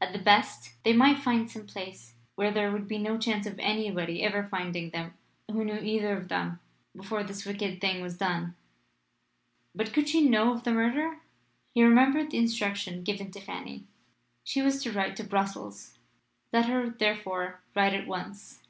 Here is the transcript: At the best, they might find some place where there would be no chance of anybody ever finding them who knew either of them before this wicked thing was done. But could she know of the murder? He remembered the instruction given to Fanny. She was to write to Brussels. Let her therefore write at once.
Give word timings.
At 0.00 0.14
the 0.14 0.18
best, 0.18 0.72
they 0.84 0.94
might 0.94 1.18
find 1.18 1.50
some 1.50 1.66
place 1.66 2.14
where 2.34 2.50
there 2.50 2.72
would 2.72 2.88
be 2.88 2.96
no 2.96 3.18
chance 3.18 3.44
of 3.44 3.58
anybody 3.58 4.22
ever 4.22 4.42
finding 4.42 4.88
them 4.88 5.12
who 5.52 5.66
knew 5.66 5.76
either 5.76 6.16
of 6.16 6.28
them 6.28 6.60
before 6.96 7.22
this 7.22 7.44
wicked 7.44 7.78
thing 7.78 8.00
was 8.00 8.16
done. 8.16 8.54
But 9.74 9.92
could 9.92 10.08
she 10.08 10.22
know 10.26 10.54
of 10.54 10.64
the 10.64 10.72
murder? 10.72 11.18
He 11.74 11.84
remembered 11.84 12.30
the 12.30 12.38
instruction 12.38 13.02
given 13.04 13.30
to 13.32 13.40
Fanny. 13.42 13.84
She 14.44 14.62
was 14.62 14.82
to 14.82 14.92
write 14.92 15.14
to 15.16 15.24
Brussels. 15.24 15.98
Let 16.54 16.64
her 16.70 16.88
therefore 16.88 17.60
write 17.74 17.92
at 17.92 18.06
once. 18.06 18.62